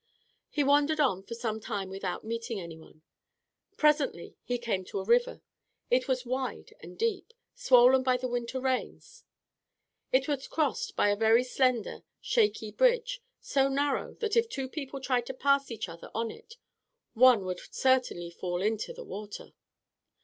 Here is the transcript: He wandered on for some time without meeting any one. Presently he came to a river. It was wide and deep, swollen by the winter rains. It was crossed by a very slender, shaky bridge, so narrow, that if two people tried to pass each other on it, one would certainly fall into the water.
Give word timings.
He 0.49 0.63
wandered 0.63 0.99
on 0.99 1.21
for 1.21 1.35
some 1.35 1.59
time 1.59 1.87
without 1.87 2.23
meeting 2.23 2.59
any 2.59 2.75
one. 2.75 3.03
Presently 3.77 4.35
he 4.43 4.57
came 4.57 4.83
to 4.85 4.97
a 4.99 5.05
river. 5.05 5.43
It 5.91 6.07
was 6.07 6.25
wide 6.25 6.73
and 6.81 6.97
deep, 6.97 7.33
swollen 7.53 8.01
by 8.01 8.17
the 8.17 8.27
winter 8.27 8.59
rains. 8.59 9.23
It 10.11 10.27
was 10.27 10.47
crossed 10.47 10.95
by 10.95 11.09
a 11.09 11.15
very 11.15 11.43
slender, 11.43 12.01
shaky 12.19 12.71
bridge, 12.71 13.21
so 13.41 13.67
narrow, 13.69 14.15
that 14.21 14.35
if 14.35 14.49
two 14.49 14.67
people 14.67 14.99
tried 14.99 15.27
to 15.27 15.35
pass 15.35 15.69
each 15.69 15.87
other 15.87 16.09
on 16.15 16.31
it, 16.31 16.55
one 17.13 17.45
would 17.45 17.59
certainly 17.69 18.31
fall 18.31 18.59
into 18.63 18.93
the 18.93 19.05
water. 19.05 19.53